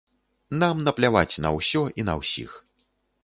[0.61, 2.57] Нам напляваць на ўсё і на ўсіх.